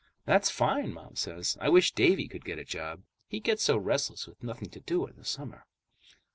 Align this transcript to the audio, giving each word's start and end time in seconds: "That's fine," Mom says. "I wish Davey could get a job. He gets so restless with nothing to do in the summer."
"That's 0.25 0.49
fine," 0.49 0.93
Mom 0.95 1.15
says. 1.15 1.59
"I 1.61 1.69
wish 1.69 1.91
Davey 1.93 2.27
could 2.27 2.43
get 2.43 2.57
a 2.57 2.65
job. 2.65 3.03
He 3.27 3.39
gets 3.39 3.61
so 3.61 3.77
restless 3.77 4.25
with 4.25 4.41
nothing 4.41 4.71
to 4.71 4.79
do 4.79 5.05
in 5.05 5.15
the 5.15 5.23
summer." 5.23 5.67